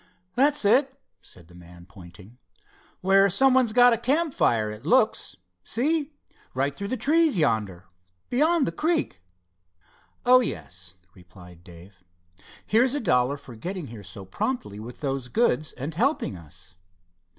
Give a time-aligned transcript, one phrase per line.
[0.33, 2.39] "That's it," said the man, pointing.
[3.01, 5.35] "Where some one's got a campfire, it looks.
[5.63, 6.11] See,
[6.55, 7.85] right through the trees yonder,
[8.27, 9.21] beyond the creek."
[10.25, 12.03] "Oh, yes," replied Dave.
[12.65, 16.73] "Here's a dollar for getting here so promptly with those goods, and helping us."